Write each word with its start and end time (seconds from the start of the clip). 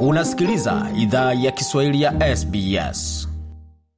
Unasikiliza 0.00 0.86
idhaa 0.96 1.32
ya 1.32 1.50
Kiswahili 1.52 2.02
ya 2.02 2.36
SBS. 2.36 3.28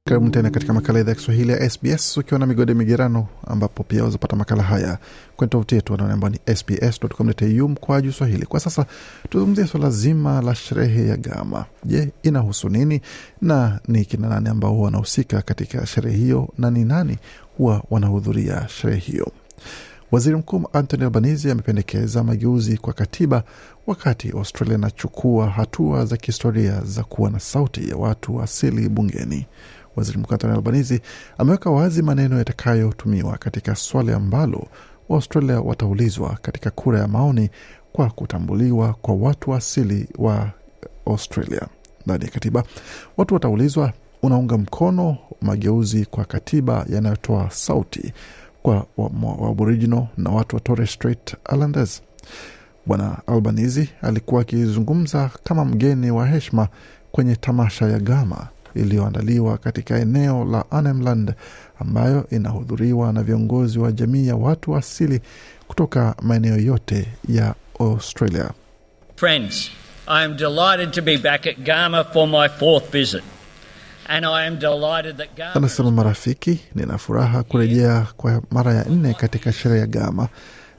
Karibu 0.07 0.29
tena 0.29 0.49
katika 0.49 0.73
makala 0.73 0.99
idhaa 0.99 1.11
ya 1.11 1.15
Kiswahili 1.15 1.51
ya 1.51 1.69
SBS 1.69 2.17
ukiwa 2.17 2.39
na 2.39 2.45
migode 2.45 2.73
migerano, 2.73 3.27
ambapo 3.47 3.83
pia 3.83 4.03
wazapata 4.03 4.35
makala 4.35 4.63
haya 4.63 4.97
kwenye 5.35 5.49
tovuti 5.49 5.75
yetu 5.75 5.93
anaone 5.93 6.13
ambao 6.13 6.29
ni 6.29 6.39
sbs.com.au 6.55 7.69
mkwaju 7.69 8.11
swahili. 8.13 8.45
Kwa 8.45 8.59
sasa 8.59 8.85
tuzungumzia 9.29 9.67
swala 9.67 9.89
zima 9.89 10.41
la 10.41 10.55
sherehe 10.55 11.07
ya 11.07 11.17
Gama. 11.17 11.65
Je, 11.85 12.11
inahusu 12.23 12.69
nini 12.69 13.01
na 13.41 13.79
ni 13.87 14.05
kina 14.05 14.29
nani 14.29 14.49
ambao 14.49 14.71
huwa 14.71 14.85
wanahusika 14.85 15.41
katika 15.41 15.85
sherehe 15.85 16.17
hiyo 16.17 16.49
na 16.57 16.71
ni 16.71 16.85
nani 16.85 17.17
huwa 17.57 17.83
wanahudhuria 17.89 18.67
sherehe 18.67 18.99
hiyo? 18.99 19.31
Waziri 20.11 20.35
Mkuu 20.35 20.63
Anthony 20.73 21.03
Albanese 21.03 21.51
amependekeza 21.51 22.23
mageuzi 22.23 22.77
kwa 22.77 22.93
katiba 22.93 23.43
wakati 23.87 24.29
Australia 24.29 24.75
inachukua 24.77 25.49
hatua 25.49 26.05
za 26.05 26.17
kihistoria 26.17 26.81
za 26.81 27.03
kuwa 27.03 27.29
na 27.29 27.39
sauti 27.39 27.89
ya 27.89 27.95
watu 27.97 28.41
asili 28.41 28.89
bungeni. 28.89 29.47
Waziri 29.95 30.17
Mkuu 30.17 30.33
Anthony 30.33 30.53
Albanese 30.53 31.01
ameweka 31.37 31.69
wazi 31.69 32.01
maneno 32.01 32.37
yatakayotumiwa 32.37 33.37
katika 33.37 33.75
swali 33.75 34.11
ambalo 34.11 34.67
Waaustralia 35.09 35.61
wataulizwa 35.61 36.37
katika 36.41 36.69
kura 36.71 36.99
ya 36.99 37.07
maoni 37.07 37.49
kwa 37.93 38.09
kutambuliwa 38.09 38.93
kwa 38.93 39.15
watu 39.15 39.53
asili 39.53 40.07
wa 40.17 40.51
Australia. 41.05 41.67
Ndani 42.05 42.25
ya 42.25 42.31
katiba, 42.31 42.63
watu 43.17 43.33
wataulizwa, 43.33 43.93
unaunga 44.23 44.57
mkono 44.57 45.17
mageuzi 45.41 46.05
kwa 46.05 46.25
katiba 46.25 46.85
yanayotoa 46.89 47.49
sauti 47.51 48.13
kwa 48.63 48.85
Waaboriginal 49.39 50.07
na 50.17 50.29
watu 50.29 50.55
wa 50.55 50.59
Torres 50.59 50.91
Strait 50.93 51.35
Islanders. 51.53 52.01
Bwana 52.85 53.17
Albanese 53.27 53.89
alikuwa 54.01 54.41
akizungumza 54.41 55.29
kama 55.43 55.65
mgeni 55.65 56.11
wa 56.11 56.27
heshima 56.27 56.67
kwenye 57.11 57.35
tamasha 57.35 57.85
ya 57.85 57.99
Gama 57.99 58.47
iliyoandaliwa 58.75 59.57
katika 59.57 59.99
eneo 59.99 60.45
la 60.45 60.71
Arnhem 60.71 61.01
Land 61.01 61.33
ambayo 61.79 62.27
inahudhuriwa 62.29 63.13
na 63.13 63.23
viongozi 63.23 63.79
wa 63.79 63.91
jamii 63.91 64.27
ya 64.27 64.35
watu 64.35 64.75
asili 64.75 65.21
kutoka 65.67 66.15
maeneo 66.21 66.57
yote 66.57 67.07
ya 67.29 67.55
Australia. 67.79 68.49
Friends, 69.15 69.71
I 70.07 70.25
am 70.25 70.37
delighted 70.37 70.91
to 70.91 71.01
be 71.01 71.17
back 71.17 71.47
at 71.47 71.57
Gama 71.59 72.03
for 72.03 72.27
my 72.27 72.49
fourth 72.49 72.91
visit. 72.91 73.23
Anasema 75.55 75.91
marafiki, 75.91 76.59
nina 76.75 76.97
furaha 76.97 77.43
kurejea 77.43 78.07
kwa 78.17 78.41
mara 78.51 78.73
ya 78.73 78.83
nne 78.83 79.13
katika 79.13 79.51
sherehe 79.53 79.79
ya 79.81 79.87
Gama 79.87 80.27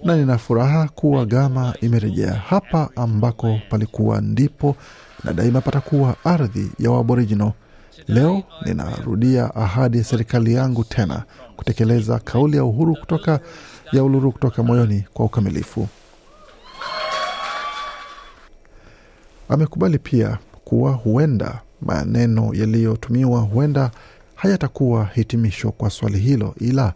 na 0.04 0.16
nina 0.16 0.38
furaha 0.38 0.88
kuwa 0.88 1.26
Gama 1.26 1.74
imerejea 1.80 2.32
hapa 2.34 2.88
ambako 2.96 3.60
palikuwa 3.70 4.20
ndipo 4.20 4.76
na 5.24 5.32
daima 5.32 5.60
patakuwa 5.60 6.16
ardhi 6.24 6.70
ya 6.78 6.90
Waaboriginal. 6.90 7.52
Leo 8.08 8.42
ninarudia 8.66 9.54
ahadi 9.54 9.98
ya 9.98 10.04
serikali 10.04 10.54
yangu 10.54 10.84
tena 10.84 11.22
kutekeleza 11.56 12.18
kauli 12.18 12.56
ya 12.56 12.64
uhuru 12.64 12.94
kutoka 12.96 13.40
ya 13.92 14.04
uluru 14.04 14.32
kutoka 14.32 14.62
moyoni 14.62 15.04
kwa 15.12 15.24
ukamilifu. 15.24 15.88
Amekubali 19.48 19.98
pia 19.98 20.38
kuwa 20.64 20.92
huenda 20.92 21.60
maneno 21.86 22.50
yaliyotumiwa 22.54 23.40
huenda 23.40 23.90
hayatakuwa 24.34 25.04
hitimisho 25.14 25.72
kwa 25.72 25.90
swali 25.90 26.18
hilo, 26.18 26.54
ila 26.60 26.92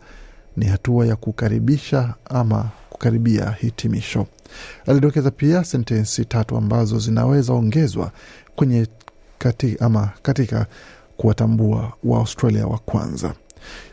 ni 0.57 0.67
hatua 0.67 1.07
ya 1.07 1.17
kukaribisha 1.17 2.15
ama 2.25 2.69
kukaribia 2.91 3.51
hitimisho. 3.51 4.27
Alidokeza 4.87 5.31
pia 5.31 5.65
sentensi 5.65 6.25
tatu 6.25 6.57
ambazo 6.57 6.99
zinaweza 6.99 7.53
ongezwa 7.53 8.11
kwenye 8.57 8.87
kati, 9.39 9.77
ama 9.81 10.11
katika 10.23 10.67
kuwatambua 11.17 11.93
wa 12.05 12.19
Australia 12.19 12.67
wa 12.67 12.79
kwanza 12.79 13.35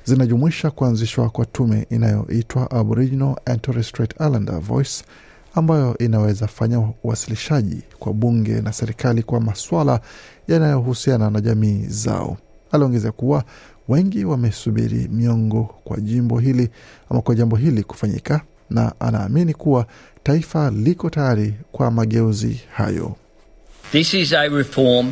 zinajumuisha 0.05 0.71
kuanzishwa 0.71 1.29
kwa 1.29 1.45
tume 1.45 1.87
inayoitwa 1.89 2.71
Aboriginal 2.71 3.35
and 3.45 3.61
Torres 3.61 3.87
Strait 3.89 4.13
Islander 4.13 4.59
Voice 4.59 5.03
ambayo 5.53 5.97
inaweza 5.97 6.47
fanya 6.47 6.89
uwasilishaji 7.03 7.81
kwa 7.99 8.13
bunge 8.13 8.61
na 8.61 8.73
serikali 8.73 9.23
kwa 9.23 9.39
maswala 9.39 9.99
yanayohusiana 10.47 11.29
na 11.29 11.41
jamii 11.41 11.85
zao. 11.87 12.37
Aliongeza 12.71 13.11
kuwa 13.11 13.43
wengi 13.87 14.25
wamesubiri 14.25 15.07
miongo 15.11 15.63
kwa 15.83 15.97
jimbo 15.97 16.39
hili 16.39 16.69
ama 17.09 17.21
kwa 17.21 17.35
jambo 17.35 17.55
hili 17.55 17.83
kufanyika, 17.83 18.41
na 18.69 18.93
anaamini 18.99 19.53
kuwa 19.53 19.85
taifa 20.23 20.69
liko 20.71 21.09
tayari 21.09 21.53
kwa 21.71 21.91
mageuzi 21.91 22.61
hayo. 22.73 23.15
This 23.91 24.13
is 24.13 24.33
a 24.33 24.47
reform 24.49 25.11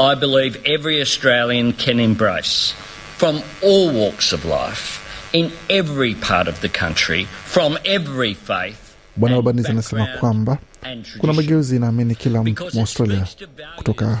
I 0.00 0.14
believe 0.14 0.56
every 0.64 1.00
Australian 1.00 1.72
can 1.72 1.98
embrace 2.00 2.72
from 3.16 3.42
all 3.64 3.90
walks 3.90 4.32
of 4.32 4.44
life, 4.44 5.00
in 5.32 5.50
every 5.68 6.14
part 6.14 6.46
of 6.46 6.60
the 6.60 6.68
country, 6.68 7.24
from 7.24 7.76
every 7.84 8.34
faith. 8.34 8.87
Bwana 9.18 9.36
Albanese 9.36 9.68
anasema 9.68 10.06
kwamba 10.20 10.58
kuna 11.18 11.32
mageuzi 11.32 11.76
inaamini 11.76 12.14
kila 12.14 12.44
Mwaustralia 12.74 13.26
kutoka 13.76 14.20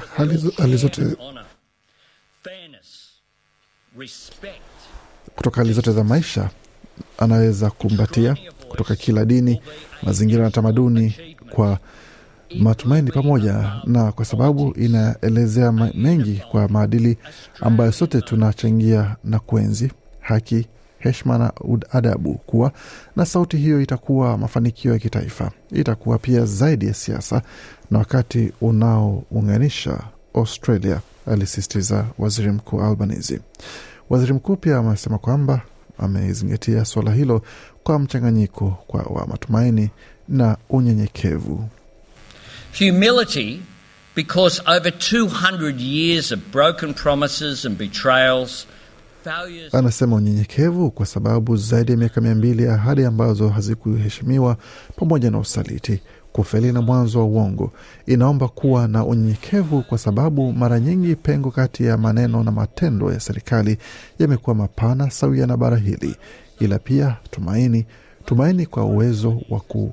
hali 0.56 0.76
zote 0.76 1.02
kutoka 5.36 5.60
hali 5.60 5.72
zote 5.72 5.92
za 5.92 6.04
maisha 6.04 6.50
anaweza 7.18 7.70
kumbatia 7.70 8.36
kutoka 8.68 8.96
kila 8.96 9.24
dini, 9.24 9.62
mazingira 10.02 10.44
na 10.44 10.50
tamaduni 10.50 11.14
kwa 11.50 11.78
matumaini 12.58 13.12
pamoja, 13.12 13.72
na 13.84 14.12
kwa 14.12 14.24
sababu 14.24 14.72
inaelezea 14.76 15.72
mengi 15.94 16.42
kwa 16.50 16.68
maadili 16.68 17.18
ambayo 17.60 17.92
sote 17.92 18.20
tunachangia 18.20 19.16
na 19.24 19.38
kuenzi 19.38 19.92
haki, 20.20 20.66
heshima 20.98 21.38
na 21.38 21.52
adabu. 21.92 22.34
Kuwa 22.34 22.72
na 23.16 23.26
sauti 23.26 23.56
hiyo 23.56 23.80
itakuwa 23.80 24.38
mafanikio 24.38 24.92
ya 24.92 24.98
kitaifa, 24.98 25.50
itakuwa 25.72 26.18
pia 26.18 26.44
zaidi 26.44 26.86
ya 26.86 26.94
siasa 26.94 27.42
na 27.90 27.98
wakati 27.98 28.52
unaounganisha 28.60 29.98
Australia, 30.34 31.00
alisisitiza 31.26 32.04
waziri 32.18 32.50
mkuu 32.52 32.82
Albanese. 32.82 33.40
Waziri 34.10 34.32
mkuu 34.32 34.56
pia 34.56 34.76
amesema 34.78 35.18
kwamba 35.18 35.60
amezingatia 35.98 36.84
suala 36.84 37.12
hilo 37.12 37.42
kwa 37.82 37.98
mchanganyiko 37.98 38.78
kwa 38.86 39.02
wa 39.02 39.26
matumaini 39.26 39.90
na 40.28 40.56
unyenyekevu. 40.70 41.68
humility, 42.78 43.62
because 44.14 44.60
over 44.66 44.90
200 44.90 45.80
years 45.80 46.32
of 46.32 46.40
broken 46.52 46.94
promises 46.94 47.64
and 47.64 47.78
betrayals. 47.78 48.66
Anasema 49.72 50.16
unyenyekevu 50.16 50.90
kwa 50.90 51.06
sababu 51.06 51.56
zaidi 51.56 51.92
ya 51.92 51.98
miaka 51.98 52.20
mia 52.20 52.34
mbili 52.34 52.66
ahadi 52.68 53.04
ambazo 53.04 53.48
hazikuheshimiwa 53.48 54.56
pamoja 54.96 55.30
na 55.30 55.38
usaliti, 55.38 56.00
kufeli 56.32 56.72
na 56.72 56.82
mwanzo 56.82 57.18
wa 57.18 57.24
uongo. 57.24 57.72
Inaomba 58.06 58.48
kuwa 58.48 58.88
na 58.88 59.04
unyenyekevu 59.04 59.82
kwa 59.82 59.98
sababu 59.98 60.52
mara 60.52 60.80
nyingi 60.80 61.16
pengo 61.16 61.50
kati 61.50 61.84
ya 61.84 61.96
maneno 61.98 62.42
na 62.44 62.50
matendo 62.50 63.12
ya 63.12 63.20
serikali 63.20 63.78
yamekuwa 64.18 64.56
mapana 64.56 65.10
sawia 65.10 65.46
na 65.46 65.56
bara 65.56 65.76
hili, 65.76 66.16
ila 66.60 66.78
pia 66.78 67.16
tumaini, 67.30 67.86
tumaini 68.24 68.66
kwa 68.66 68.84
uwezo 68.84 69.40
waku 69.50 69.92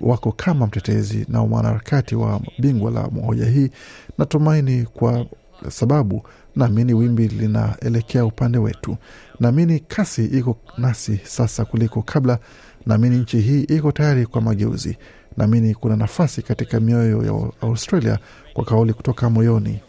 wako 0.00 0.32
kama 0.32 0.66
mtetezi 0.66 1.26
na 1.28 1.46
mwanaharakati 1.46 2.14
wa 2.14 2.40
bingwa 2.58 2.90
la 2.90 3.00
hoja 3.26 3.46
hii, 3.46 3.70
na 4.18 4.26
tumaini 4.26 4.84
kwa 4.94 5.26
sababu 5.68 6.22
naamini 6.56 6.94
wimbi 6.94 7.28
linaelekea 7.28 8.24
upande 8.24 8.58
wetu. 8.58 8.96
Naamini 9.40 9.80
kasi 9.80 10.24
iko 10.24 10.58
nasi 10.78 11.20
sasa 11.24 11.64
kuliko 11.64 12.02
kabla. 12.02 12.38
Naamini 12.86 13.16
nchi 13.16 13.40
hii 13.40 13.62
iko 13.62 13.92
tayari 13.92 14.26
kwa 14.26 14.40
mageuzi. 14.40 14.98
Naamini 15.36 15.74
kuna 15.74 15.96
nafasi 15.96 16.42
katika 16.42 16.80
mioyo 16.80 17.22
ya 17.24 17.66
Australia 17.68 18.18
kwa 18.52 18.64
kauli 18.64 18.92
kutoka 18.92 19.30
moyoni. 19.30 19.80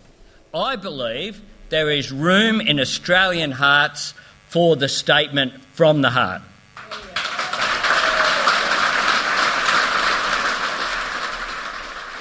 I 0.54 0.78
believe 0.78 1.38
there 1.70 2.00
is 2.00 2.12
room 2.12 2.62
in 2.62 2.80
Australian 2.80 3.54
hearts 3.54 4.16
for 4.50 4.80
the 4.80 4.88
statement 4.88 5.54
from 5.74 6.02
the 6.02 6.10
heart. 6.10 6.42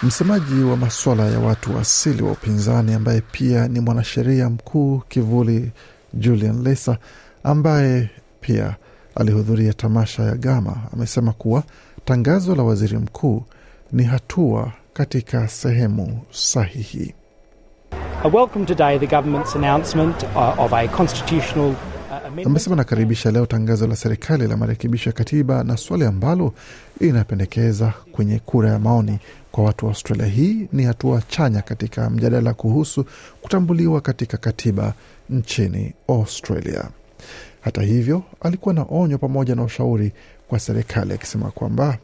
Msemaji 0.06 0.62
wa 0.62 0.76
masuala 0.76 1.26
ya 1.26 1.38
watu 1.38 1.74
wa 1.74 1.80
asili 1.80 2.22
wa 2.22 2.32
upinzani 2.32 2.94
ambaye 2.94 3.20
pia 3.32 3.68
ni 3.68 3.80
mwanasheria 3.80 4.50
mkuu 4.50 5.02
kivuli 5.08 5.72
Julian 6.14 6.62
Lesa 6.62 6.98
ambaye 7.44 8.10
pia 8.40 8.76
alihudhuria 9.14 9.72
tamasha 9.72 10.22
ya 10.22 10.34
Gama 10.34 10.76
amesema 10.92 11.32
kuwa 11.32 11.62
tangazo 12.04 12.54
la 12.54 12.62
waziri 12.62 12.98
mkuu 12.98 13.42
ni 13.92 14.04
hatua 14.04 14.72
katika 14.92 15.48
sehemu 15.48 16.20
sahihi. 16.30 17.14
I 18.24 18.30
welcome 18.32 18.66
today 18.66 18.98
the 18.98 19.06
government's 19.06 19.56
announcement 19.56 20.22
uh, 20.22 20.60
of 20.64 20.72
a 20.72 20.88
constitutional 20.88 21.74
Amesema 22.44 22.74
anakaribisha 22.74 23.30
leo 23.30 23.46
tangazo 23.46 23.86
la 23.86 23.96
serikali 23.96 24.46
la 24.46 24.56
marekebisho 24.56 25.10
ya 25.10 25.14
katiba 25.14 25.64
na 25.64 25.76
swali 25.76 26.04
ambalo 26.04 26.54
linapendekeza 27.00 27.94
kwenye 28.12 28.38
kura 28.38 28.70
ya 28.70 28.78
maoni 28.78 29.18
kwa 29.52 29.64
watu 29.64 29.86
wa 29.86 29.90
Australia. 29.92 30.26
Hii 30.26 30.68
ni 30.72 30.84
hatua 30.84 31.22
chanya 31.28 31.62
katika 31.62 32.10
mjadala 32.10 32.54
kuhusu 32.54 33.04
kutambuliwa 33.42 34.00
katika 34.00 34.36
katiba 34.36 34.94
nchini 35.30 35.94
Australia. 36.08 36.84
Hata 37.60 37.82
hivyo, 37.82 38.22
alikuwa 38.40 38.74
na 38.74 38.86
onyo 38.90 39.18
pamoja 39.18 39.54
na 39.54 39.62
ushauri 39.62 40.12
kwa 40.48 40.58
serikali 40.58 41.12
akisema 41.12 41.50
kwamba 41.50 41.98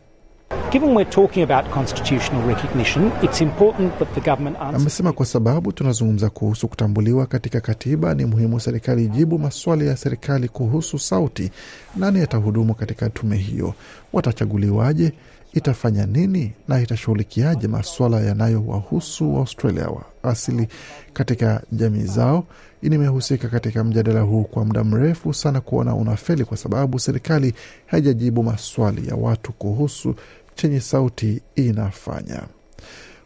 Amesema 4.77 5.13
kwa 5.13 5.27
sababu 5.27 5.73
tunazungumza 5.73 6.31
kuhusu 6.31 6.69
kutambuliwa 6.69 7.27
katika 7.27 7.61
katiba, 7.61 8.15
ni 8.15 8.25
muhimu 8.25 8.61
serikali 8.61 9.05
ijibu 9.05 9.39
maswali 9.39 9.87
ya 9.87 9.97
serikali 9.97 10.49
kuhusu 10.49 10.99
sauti. 10.99 11.51
Nani 11.97 12.21
atahudumu 12.21 12.75
katika 12.75 13.11
tume 13.11 13.37
hiyo? 13.37 13.75
Watachaguliwaje? 14.13 15.13
Itafanya 15.55 16.07
nini 16.07 16.53
na 16.69 16.81
itashughulikiaje 16.81 17.69
maswala 17.69 18.21
yanayowahusu 18.21 19.35
Waaustralia 19.35 19.87
wa 19.89 20.03
asili 20.23 20.69
katika 21.13 21.63
jamii 21.73 22.05
zao? 22.05 22.45
Nimehusika 22.83 23.49
katika 23.49 23.85
mjadala 23.85 24.21
huu 24.21 24.45
kwa 24.45 24.65
muda 24.65 24.85
mrefu 24.85 25.35
sana, 25.35 25.61
kuona 25.61 25.95
unafeli 25.95 26.45
kwa 26.45 26.57
sababu 26.57 26.99
serikali 26.99 27.55
haijajibu 27.87 28.43
maswali 28.43 29.09
ya 29.09 29.15
watu 29.15 29.53
kuhusu 29.53 30.15
chenye 30.54 30.81
sauti 30.81 31.40
inafanya. 31.56 32.43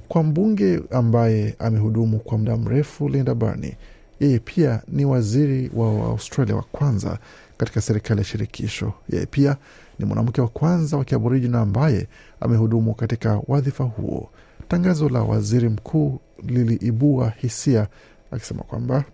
Kwa 0.09 0.23
mbunge 0.23 0.81
ambaye 0.91 1.55
amehudumu 1.59 2.19
kwa 2.19 2.39
muda 2.39 2.57
mrefu 2.57 3.09
Linda 3.09 3.35
Burney, 3.35 3.73
yeye 4.21 4.39
pia 4.39 4.83
ni 4.89 5.05
waziri 5.05 5.71
wa 5.75 5.89
Australia 5.89 6.57
wa 6.57 6.63
kwanza 6.63 7.19
katika 7.57 7.81
serikali 7.81 8.21
ya 8.21 8.25
shirikisho. 8.25 8.93
Yeye 9.11 9.27
pia 9.27 9.57
ni 9.99 10.05
mwanamke 10.05 10.41
wa 10.41 10.49
kwanza 10.49 10.97
wa 10.97 11.05
kiaborijini 11.05 11.57
ambaye 11.57 12.07
amehudumu 12.41 12.95
katika 12.95 13.41
wadhifa 13.49 13.85
huo. 13.85 14.31
Tangazo 14.69 15.09
la 15.09 15.23
waziri 15.23 15.69
mkuu 15.69 16.21
liliibua 16.43 17.33
hisia, 17.37 17.87
akisema 18.31 18.63
kwamba 18.63 19.05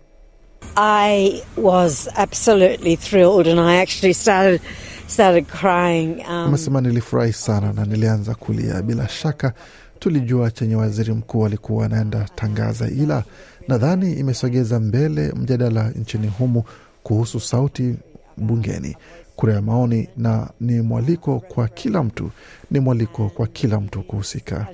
I 0.76 1.42
was 1.56 2.08
absolutely 2.16 2.96
thrilled, 2.96 3.46
and 3.46 3.60
I 3.60 3.76
actually 3.76 4.12
started 4.14 4.60
started 5.06 5.46
crying. 5.48 6.20
Um, 6.26 6.46
amesema 6.48 6.80
nilifurahi 6.80 7.32
sana 7.32 7.72
na 7.72 7.84
nilianza 7.84 8.34
kulia. 8.34 8.82
Bila 8.82 9.08
shaka 9.08 9.52
tulijua 9.98 10.50
chenye 10.50 10.74
waziri 10.76 11.12
mkuu 11.12 11.46
alikuwa 11.46 11.86
anaenda 11.86 12.28
tangaza, 12.34 12.88
ila 12.88 13.24
nadhani 13.68 14.12
imesogeza 14.12 14.80
mbele 14.80 15.32
mjadala 15.32 15.88
nchini 15.90 16.26
humu 16.26 16.64
kuhusu 17.02 17.40
sauti 17.40 17.94
bungeni, 18.36 18.96
kura 19.36 19.54
ya 19.54 19.62
maoni, 19.62 20.08
na 20.16 20.50
ni 20.60 20.80
mwaliko 20.80 21.40
kwa 21.40 21.68
kila 21.68 22.02
mtu, 22.02 22.30
ni 22.70 22.80
mwaliko 22.80 23.28
kwa 23.28 23.46
kila 23.46 23.80
mtu 23.80 24.02
kuhusika. 24.02 24.66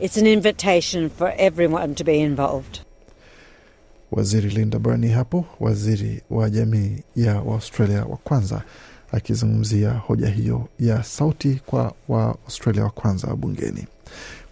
It's 0.00 0.16
an 0.18 0.26
invitation 0.26 1.10
for 1.10 1.32
everyone 1.38 1.94
to 1.94 2.04
be 2.04 2.18
involved. 2.20 2.80
Waziri 4.12 4.50
Linda 4.50 4.78
Burney 4.78 5.10
hapo, 5.10 5.44
waziri 5.60 6.22
wa 6.30 6.50
jamii 6.50 6.96
ya 7.16 7.34
Waaustralia 7.40 8.04
wa 8.04 8.16
kwanza 8.16 8.62
akizungumzia 9.12 9.90
hoja 9.92 10.28
hiyo 10.28 10.68
ya 10.78 11.02
sauti 11.02 11.60
kwa 11.66 11.92
Waaustralia 12.08 12.84
wa 12.84 12.90
kwanza 12.90 13.36
bungeni. 13.36 13.86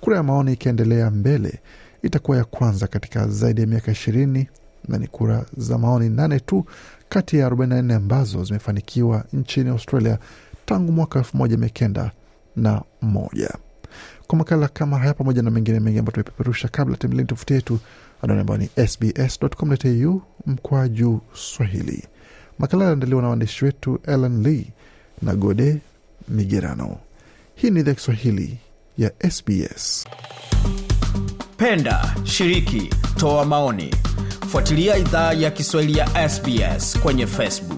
Kura 0.00 0.16
ya 0.16 0.22
maoni 0.22 0.52
ikiendelea 0.52 1.10
mbele, 1.10 1.58
itakuwa 2.02 2.36
ya 2.36 2.44
kwanza 2.44 2.86
katika 2.86 3.28
zaidi 3.28 3.60
ya 3.60 3.66
miaka 3.66 3.92
ishirini 3.92 4.48
na 4.88 4.98
ni 4.98 5.06
kura 5.06 5.46
za 5.56 5.78
maoni 5.78 6.08
nane 6.08 6.40
tu 6.40 6.64
kati 7.08 7.38
ya 7.38 7.48
44 7.50 7.92
ambazo 7.94 8.44
zimefanikiwa 8.44 9.24
nchini 9.32 9.70
Australia 9.70 10.18
tangu 10.66 10.92
mwaka 10.92 11.18
elfu 11.18 11.36
moja 11.36 11.56
mia 11.56 11.68
kenda 11.68 12.10
na 12.56 12.82
moja. 13.02 13.50
Kwa 14.26 14.38
makala 14.38 14.68
kama 14.68 14.98
haya 14.98 15.14
pamoja 15.14 15.42
na 15.42 15.50
mengine 15.50 15.80
mengi 15.80 15.98
ambayo 15.98 16.12
tumepeperusha 16.12 16.68
kabla, 16.68 16.96
tembeleni 16.96 17.28
tofuti 17.28 17.54
yetu 17.54 17.78
anwani 18.22 18.40
ambayo 18.40 18.58
ni 18.60 18.86
sbs.com.au 18.88 20.22
mkwaju 20.46 21.20
Swahili. 21.34 22.04
Makala 22.58 22.84
yaliandaliwa 22.84 23.22
na 23.22 23.28
waandishi 23.28 23.64
wetu 23.64 24.00
Ellen 24.06 24.42
Lee 24.42 24.66
na 25.22 25.34
Gode 25.34 25.78
Migerano. 26.28 26.96
Hii 27.54 27.70
ni 27.70 27.80
idhaa 27.80 27.94
Kiswahili 27.94 28.58
ya 28.98 29.12
SBS. 29.30 30.04
Penda, 31.56 32.14
shiriki, 32.24 32.90
toa 33.16 33.44
maoni. 33.44 33.94
Fuatilia 34.48 34.96
idhaa 34.96 35.32
ya 35.32 35.50
Kiswahili 35.50 35.98
ya 35.98 36.28
SBS 36.28 36.98
kwenye 37.00 37.26
Facebook. 37.26 37.77